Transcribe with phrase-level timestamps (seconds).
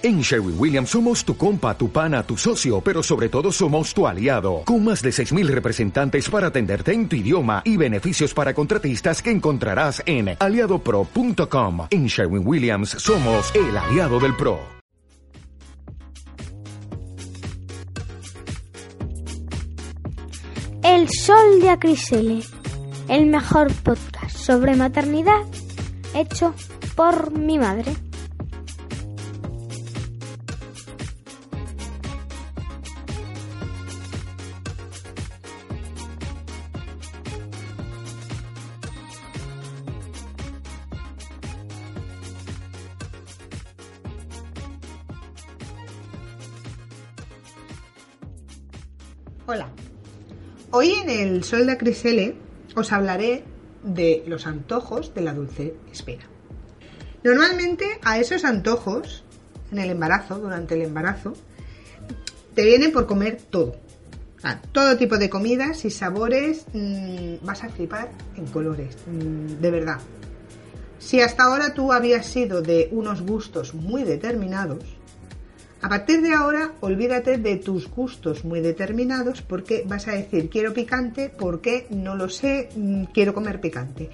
[0.00, 4.06] En Sherwin Williams somos tu compa, tu pana, tu socio, pero sobre todo somos tu
[4.06, 9.20] aliado, con más de 6.000 representantes para atenderte en tu idioma y beneficios para contratistas
[9.20, 11.88] que encontrarás en aliadopro.com.
[11.90, 14.60] En Sherwin Williams somos el aliado del PRO.
[20.84, 22.42] El Sol de Acrisele,
[23.08, 25.42] el mejor podcast sobre maternidad
[26.14, 26.54] hecho
[26.94, 27.96] por mi madre.
[49.50, 49.70] Hola.
[50.72, 52.36] Hoy en el Sol de Acrisele
[52.76, 53.44] os hablaré
[53.82, 56.24] de los antojos de la dulce espera.
[57.24, 59.24] Normalmente a esos antojos,
[59.72, 61.32] en el embarazo, durante el embarazo,
[62.54, 63.76] te vienen por comer todo.
[64.72, 69.98] todo tipo de comidas y sabores, mmm, vas a flipar en colores, mmm, de verdad.
[70.98, 74.84] Si hasta ahora tú habías sido de unos gustos muy determinados,
[75.80, 80.74] a partir de ahora, olvídate de tus gustos muy determinados porque vas a decir quiero
[80.74, 84.10] picante porque no lo sé, mm, quiero comer picante.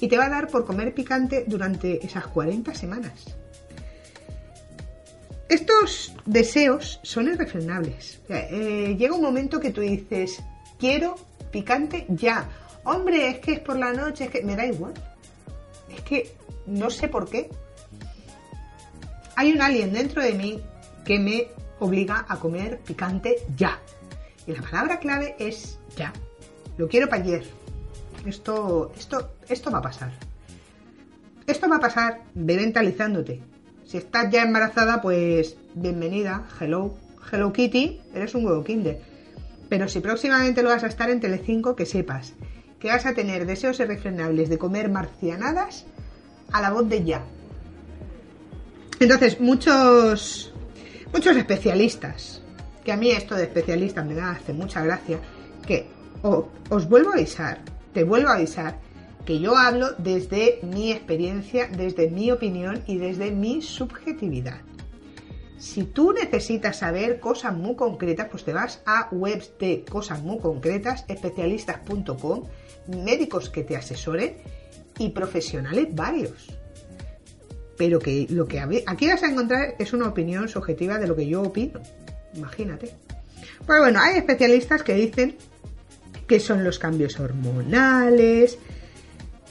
[0.00, 3.34] Y te va a dar por comer picante durante esas 40 semanas.
[5.48, 8.20] Estos deseos son irrefrenables.
[8.28, 10.40] Eh, llega un momento que tú dices
[10.78, 11.16] quiero
[11.50, 12.48] picante ya.
[12.84, 14.94] Hombre, es que es por la noche, es que me da igual.
[15.92, 16.32] Es que
[16.66, 17.50] no sé por qué.
[19.34, 20.62] Hay un alien dentro de mí
[21.18, 21.48] me
[21.80, 23.78] obliga a comer picante ya.
[24.46, 26.12] Y la palabra clave es ya.
[26.76, 27.44] Lo quiero para ayer.
[28.26, 30.12] Esto, esto, esto va a pasar.
[31.46, 33.42] Esto va a pasar, mentalizándote.
[33.84, 36.94] Si estás ya embarazada, pues bienvenida, hello,
[37.30, 39.00] hello Kitty, eres un huevo kinder.
[39.68, 42.34] Pero si próximamente lo vas a estar en Telecinco, que sepas
[42.82, 45.86] que vas a tener deseos irrefrenables de comer marcianadas
[46.50, 47.22] a la voz de ya.
[48.98, 50.51] Entonces, muchos
[51.12, 52.42] muchos especialistas,
[52.84, 55.18] que a mí esto de especialistas me hace mucha gracia,
[55.66, 55.86] que
[56.22, 57.60] os vuelvo a avisar,
[57.92, 58.80] te vuelvo a avisar,
[59.26, 64.60] que yo hablo desde mi experiencia, desde mi opinión y desde mi subjetividad.
[65.58, 70.38] Si tú necesitas saber cosas muy concretas, pues te vas a webs de cosas muy
[70.38, 72.44] concretas, especialistas.com,
[72.88, 74.38] médicos que te asesoren
[74.98, 76.61] y profesionales varios
[77.82, 81.26] pero que lo que aquí vas a encontrar es una opinión subjetiva de lo que
[81.26, 81.80] yo opino.
[82.32, 82.94] Imagínate.
[83.66, 85.34] Pues bueno, hay especialistas que dicen
[86.28, 88.56] que son los cambios hormonales,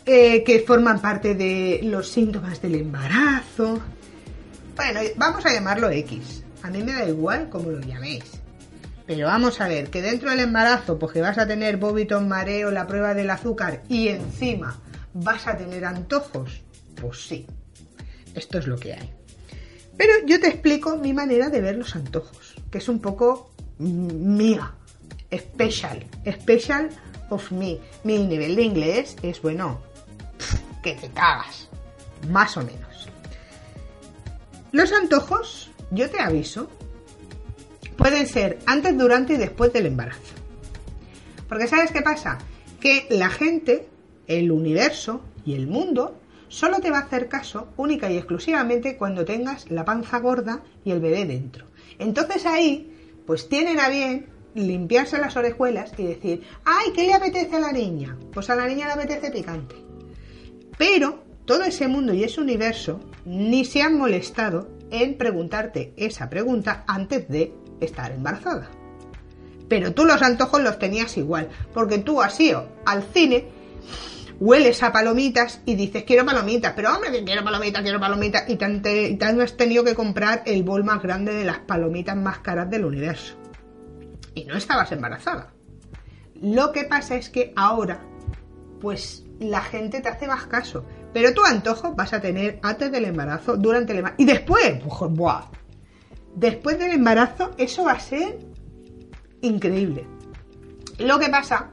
[0.06, 3.82] eh, que forman parte de los síntomas del embarazo.
[4.78, 6.46] Bueno, vamos a llamarlo X.
[6.64, 8.24] A mí me da igual como lo llaméis.
[9.06, 12.72] Pero vamos a ver, que dentro del embarazo, pues que vas a tener vómito, mareo,
[12.72, 14.80] la prueba del azúcar y encima
[15.14, 16.62] vas a tener antojos,
[16.96, 17.46] pues sí,
[18.36, 19.14] esto es lo que hay.
[19.98, 24.74] Pero yo te explico mi manera de ver los antojos, que es un poco mía,
[25.32, 26.90] special, special
[27.30, 27.80] of me.
[28.04, 29.82] Mi nivel de inglés es bueno,
[30.84, 31.70] que te cagas,
[32.30, 33.10] más o menos.
[34.72, 36.70] Los antojos, yo te aviso,
[37.98, 40.22] pueden ser antes, durante y después del embarazo.
[41.48, 42.40] Porque ¿sabes qué pasa?
[42.80, 43.88] Que la gente,
[44.28, 46.18] el universo y el mundo
[46.52, 50.92] solo te va a hacer caso única y exclusivamente cuando tengas la panza gorda y
[50.92, 51.66] el bebé dentro.
[51.98, 52.94] Entonces ahí,
[53.26, 57.72] pues tienen a bien limpiarse las orejuelas y decir, ay, ¿qué le apetece a la
[57.72, 58.18] niña?
[58.34, 59.76] Pues a la niña le apetece picante.
[60.78, 66.84] Pero todo ese mundo y ese universo ni se han molestado en preguntarte esa pregunta
[66.86, 68.70] antes de estar embarazada.
[69.70, 73.46] Pero tú los antojos los tenías igual, porque tú has ido al cine
[74.42, 79.18] hueles a palomitas y dices, quiero palomitas, pero hombre, quiero palomitas, quiero palomitas, y te,
[79.24, 83.36] has tenido que comprar el bol más grande de las palomitas más caras del universo.
[84.34, 85.54] Y no estabas embarazada.
[86.42, 88.02] Lo que pasa es que ahora,
[88.82, 90.86] pues la gente te hace más caso.
[91.14, 94.24] Pero tu antojo vas a tener antes del embarazo, durante el embarazo.
[94.24, 95.52] Y después, ¡buah!
[96.34, 98.40] Después del embarazo, eso va a ser
[99.42, 100.08] increíble.
[100.98, 101.72] Lo que pasa,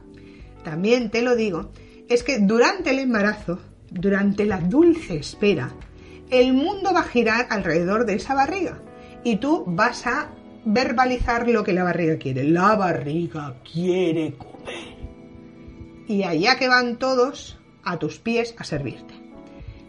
[0.65, 1.71] también te lo digo,
[2.09, 3.59] es que durante el embarazo,
[3.91, 5.71] durante la dulce espera,
[6.31, 8.81] el mundo va a girar alrededor de esa barriga
[9.25, 10.31] y tú vas a
[10.65, 12.45] verbalizar lo que la barriga quiere.
[12.45, 14.97] La barriga quiere comer.
[16.07, 19.15] Y allá que van todos a tus pies a servirte.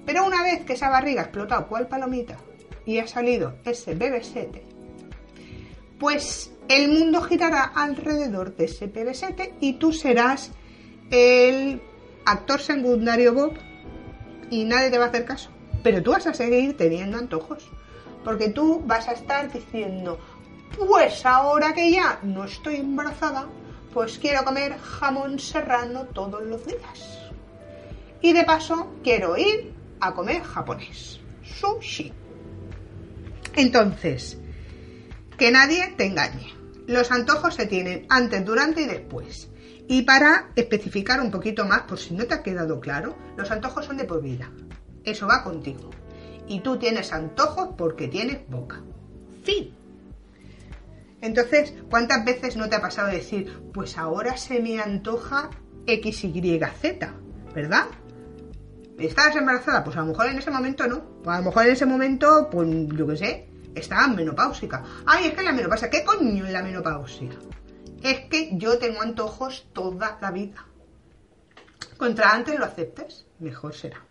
[0.05, 2.37] Pero una vez que esa barriga ha explotado cual palomita
[2.85, 4.61] y ha salido ese BB7,
[5.99, 10.51] pues el mundo girará alrededor de ese BB7 y tú serás
[11.11, 11.81] el
[12.31, 13.53] actor secundario Bob
[14.49, 15.49] y nadie te va a hacer caso.
[15.83, 17.69] Pero tú vas a seguir teniendo antojos.
[18.23, 20.19] Porque tú vas a estar diciendo,
[20.77, 23.47] pues ahora que ya no estoy embarazada,
[23.93, 27.31] pues quiero comer jamón serrano todos los días.
[28.21, 31.19] Y de paso quiero ir a comer japonés.
[31.43, 32.11] Sushi.
[33.55, 34.37] Entonces,
[35.37, 36.53] que nadie te engañe.
[36.87, 39.49] Los antojos se tienen antes, durante y después.
[39.91, 43.85] Y para especificar un poquito más, por si no te ha quedado claro, los antojos
[43.85, 44.51] son de por vida.
[45.03, 45.89] Eso va contigo.
[46.47, 48.83] Y tú tienes antojos porque tienes boca.
[49.43, 49.73] Fin.
[51.21, 55.49] Entonces, ¿cuántas veces no te ha pasado decir, pues ahora se me antoja
[55.87, 57.11] X, Y, Z?
[57.55, 57.87] ¿Verdad?
[58.99, 59.83] ¿Estabas embarazada?
[59.83, 61.01] Pues a lo mejor en ese momento no.
[61.23, 64.83] Pues a lo mejor en ese momento, pues yo qué sé, estaba menopáusica.
[65.07, 67.31] Ay, es que la menopausia, ¿qué coño es la menopausia?
[68.03, 70.65] Es que yo tengo antojos toda la vida.
[71.97, 74.05] Contra antes lo aceptes, mejor será.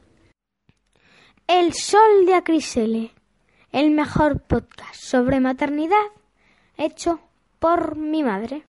[1.46, 3.12] El Sol de Acrisele,
[3.72, 5.96] el mejor podcast sobre maternidad
[6.76, 7.20] hecho
[7.58, 8.64] por mi madre.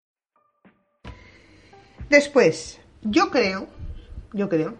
[2.10, 3.68] Después, yo creo,
[4.34, 4.76] yo creo,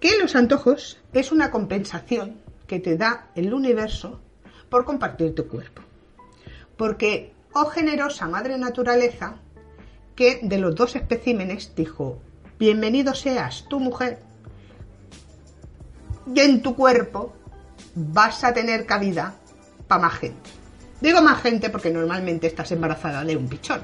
[0.00, 4.20] que los antojos es una compensación que te da el universo
[4.70, 5.82] por compartir tu cuerpo.
[6.76, 9.40] Porque, oh generosa madre naturaleza,
[10.16, 12.18] que de los dos especímenes dijo,
[12.58, 14.18] bienvenido seas tu mujer,
[16.34, 17.34] y en tu cuerpo
[17.94, 19.36] vas a tener cabida
[19.86, 20.50] para más gente.
[21.00, 23.80] Digo más gente porque normalmente estás embarazada de un pichón.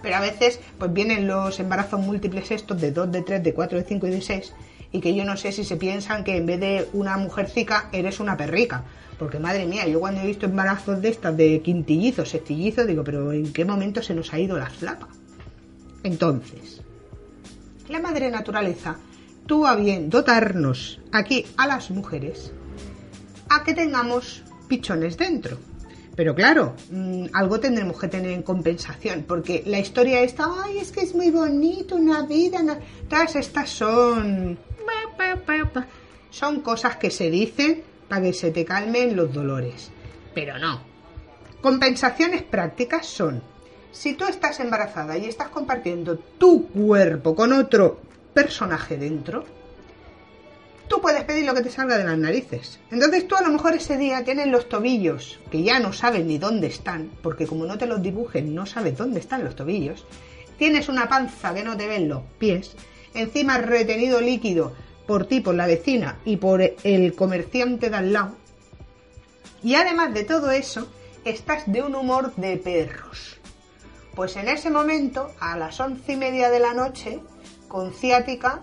[0.00, 3.78] Pero a veces pues vienen los embarazos múltiples estos de 2, de 3, de 4,
[3.78, 4.54] de 5 y de 6
[4.92, 8.20] y que yo no sé si se piensan que en vez de una mujercica eres
[8.20, 8.84] una perrica.
[9.18, 13.32] Porque madre mía, yo cuando he visto embarazos de estas de quintillizos, sextillizos, digo, pero
[13.32, 15.08] ¿en qué momento se nos ha ido la flapa?
[16.02, 16.80] Entonces,
[17.88, 18.96] la madre naturaleza
[19.46, 22.52] tuvo a bien dotarnos aquí a las mujeres
[23.48, 25.58] a que tengamos pichones dentro.
[26.14, 30.92] Pero claro, mm, algo tendremos que tener en compensación, porque la historia esta, ay, es
[30.92, 32.60] que es muy bonito, una vida,
[33.08, 34.58] todas estas son...
[36.30, 39.90] Son cosas que se dicen para que se te calmen los dolores.
[40.34, 40.80] Pero no.
[41.60, 43.42] Compensaciones prácticas son,
[43.92, 48.00] si tú estás embarazada y estás compartiendo tu cuerpo con otro
[48.34, 49.44] personaje dentro,
[50.88, 52.80] tú puedes pedir lo que te salga de las narices.
[52.90, 56.38] Entonces tú a lo mejor ese día tienes los tobillos que ya no sabes ni
[56.38, 60.06] dónde están, porque como no te los dibujen no sabes dónde están los tobillos.
[60.58, 62.74] Tienes una panza que no te ven los pies,
[63.14, 64.72] encima retenido líquido
[65.06, 68.36] por ti, por la vecina y por el comerciante de al lado.
[69.62, 70.88] Y además de todo eso,
[71.24, 73.41] estás de un humor de perros.
[74.14, 77.20] Pues en ese momento, a las once y media de la noche,
[77.66, 78.60] con ciática,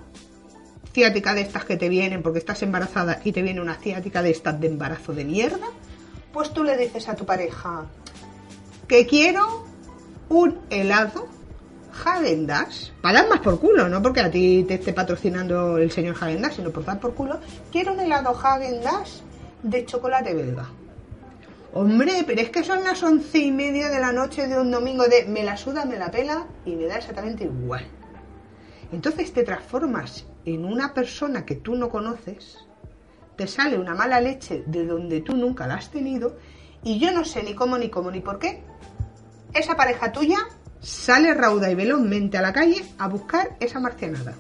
[0.94, 4.30] ciática de estas que te vienen porque estás embarazada y te viene una ciática de
[4.30, 5.68] estas de embarazo de mierda,
[6.32, 7.86] pues tú le dices a tu pareja
[8.88, 9.66] que quiero
[10.30, 11.28] un helado
[12.06, 15.92] Hagen Dazs, para dar más por culo, no porque a ti te esté patrocinando el
[15.92, 17.40] señor Hagen Dazs, sino por dar por culo,
[17.72, 19.24] quiero un helado Hagen Dazs
[19.64, 20.70] de chocolate belga.
[21.72, 25.08] Hombre, pero es que son las once y media de la noche de un domingo
[25.08, 27.86] de me la suda, me la pela y me da exactamente igual.
[28.92, 32.58] Entonces te transformas en una persona que tú no conoces,
[33.36, 36.38] te sale una mala leche de donde tú nunca la has tenido
[36.84, 38.64] y yo no sé ni cómo, ni cómo, ni por qué.
[39.54, 40.40] Esa pareja tuya
[40.82, 44.34] sale rauda y velozmente a la calle a buscar esa marcianada.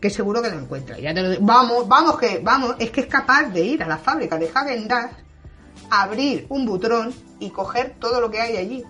[0.00, 0.98] Que seguro que la encuentra.
[0.98, 1.42] Ya te lo digo.
[1.44, 4.88] Vamos, vamos, que, vamos, es que es capaz de ir a la fábrica de Hagen
[5.90, 8.84] abrir un butrón y coger todo lo que hay allí.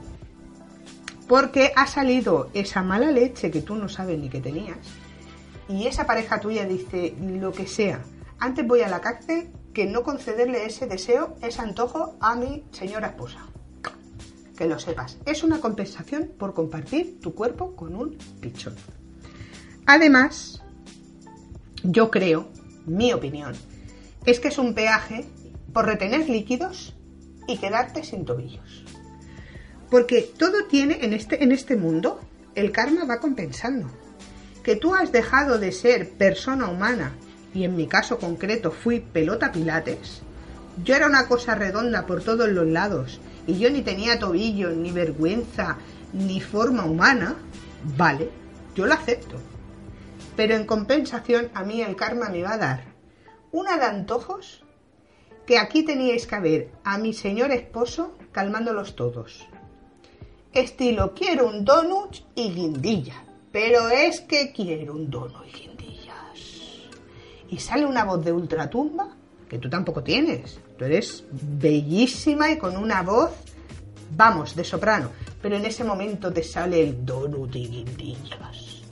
[1.28, 4.78] Porque ha salido esa mala leche que tú no sabes ni que tenías
[5.68, 8.02] y esa pareja tuya dice lo que sea,
[8.38, 13.08] antes voy a la cárcel que no concederle ese deseo, ese antojo a mi señora
[13.08, 13.46] esposa.
[14.56, 18.76] Que lo sepas, es una compensación por compartir tu cuerpo con un pichón.
[19.86, 20.62] Además,
[21.82, 22.48] yo creo,
[22.86, 23.54] mi opinión,
[24.24, 25.26] es que es un peaje
[25.74, 26.94] por retener líquidos
[27.46, 28.84] y quedarte sin tobillos.
[29.90, 32.20] Porque todo tiene en este, en este mundo,
[32.54, 33.90] el karma va compensando
[34.62, 37.12] que tú has dejado de ser persona humana,
[37.52, 40.22] y en mi caso concreto fui pelota pilates,
[40.82, 44.90] yo era una cosa redonda por todos los lados, y yo ni tenía tobillo, ni
[44.90, 45.76] vergüenza,
[46.14, 47.36] ni forma humana,
[47.96, 48.30] vale,
[48.74, 49.36] yo lo acepto.
[50.34, 52.84] Pero en compensación a mí el karma me va a dar
[53.52, 54.63] una de antojos
[55.46, 59.46] que aquí teníais que ver a mi señor esposo calmándolos todos.
[60.52, 63.24] Estilo, quiero un donut y guindilla.
[63.52, 66.38] Pero es que quiero un donut y guindillas.
[67.48, 69.16] Y sale una voz de ultratumba
[69.48, 70.58] que tú tampoco tienes.
[70.76, 73.30] Tú eres bellísima y con una voz,
[74.16, 75.10] vamos, de soprano.
[75.40, 78.82] Pero en ese momento te sale el donut y guindillas.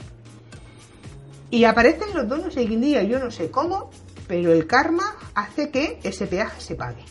[1.50, 3.90] Y aparecen los donuts y guindillas, yo no sé cómo,
[4.26, 7.04] pero el karma hace que ese peaje se pague.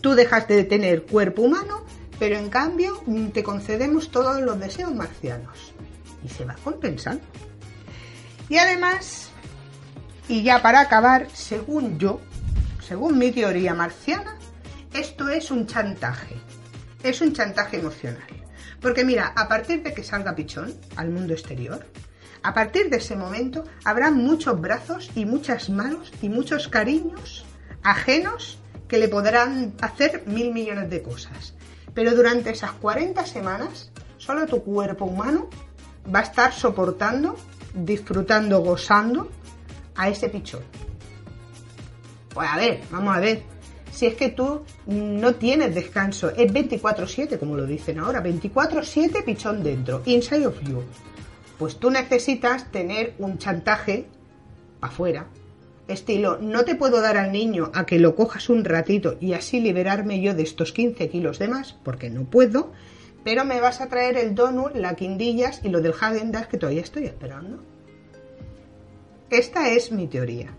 [0.00, 1.84] Tú dejas de tener cuerpo humano,
[2.18, 5.72] pero en cambio te concedemos todos los deseos marcianos.
[6.24, 7.22] Y se va compensando.
[8.48, 9.30] Y además,
[10.28, 12.20] y ya para acabar, según yo,
[12.86, 14.36] según mi teoría marciana,
[14.92, 16.36] esto es un chantaje.
[17.02, 18.26] Es un chantaje emocional.
[18.80, 21.86] Porque mira, a partir de que salga Pichón al mundo exterior,
[22.42, 27.44] a partir de ese momento habrá muchos brazos y muchas manos y muchos cariños
[27.82, 28.58] ajenos
[28.88, 31.54] que le podrán hacer mil millones de cosas.
[31.94, 35.48] Pero durante esas 40 semanas, solo tu cuerpo humano
[36.12, 37.36] va a estar soportando,
[37.74, 39.30] disfrutando, gozando
[39.96, 40.62] a ese pichón.
[42.34, 43.42] Pues a ver, vamos a ver.
[43.90, 49.62] Si es que tú no tienes descanso, es 24-7, como lo dicen ahora, 24-7 pichón
[49.62, 50.82] dentro, inside of you.
[51.62, 54.08] Pues tú necesitas tener un chantaje
[54.80, 55.28] afuera.
[55.86, 59.60] Estilo, no te puedo dar al niño a que lo cojas un ratito y así
[59.60, 62.72] liberarme yo de estos 15 kilos de más, porque no puedo,
[63.22, 66.82] pero me vas a traer el donut, la quindillas y lo del Hagen que todavía
[66.82, 67.62] estoy esperando.
[69.30, 70.56] Esta es mi teoría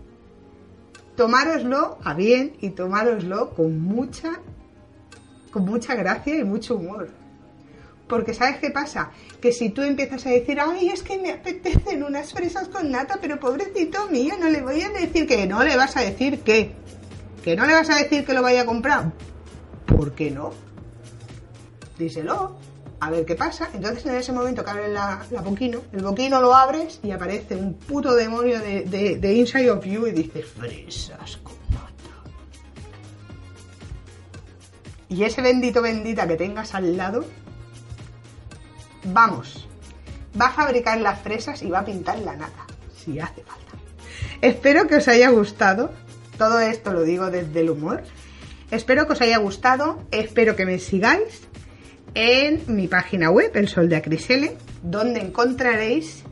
[1.16, 4.40] tomároslo a bien y tomároslo con mucha,
[5.50, 7.23] con mucha gracia y mucho humor.
[8.08, 9.10] Porque ¿sabes qué pasa?
[9.40, 13.18] Que si tú empiezas a decir, ay, es que me apetecen unas fresas con nata,
[13.20, 16.72] pero pobrecito mío, no le voy a decir que no le vas a decir que,
[17.42, 19.12] que no le vas a decir que lo vaya a comprar.
[19.86, 20.52] ¿Por qué no?
[21.98, 22.56] Díselo
[23.00, 23.68] a ver qué pasa.
[23.74, 27.74] Entonces en ese momento que abres la, boquino, el boquino lo abres y aparece un
[27.74, 31.90] puto demonio de, Inside of You y dices, fresas con nata.
[35.08, 37.24] Y ese bendito bendita que tengas al lado,
[39.04, 39.68] vamos,
[40.40, 43.72] va a fabricar las fresas y va a pintar la nata, si hace falta.
[44.40, 45.92] Espero que os haya gustado.
[46.38, 48.02] Todo esto lo digo desde el humor.
[48.70, 51.42] Espero que os haya gustado, espero que me sigáis
[52.14, 56.24] en mi página web, El Sol de Acrisele, donde encontraréis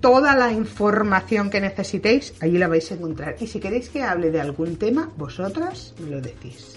[0.00, 3.36] toda la información que necesitéis, allí la vais a encontrar.
[3.40, 6.74] Y si queréis que hable de algún tema, vosotras me lo decís.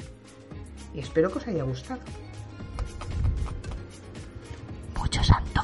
[0.93, 2.01] Y espero que os haya gustado.
[5.15, 5.54] Mucho santo.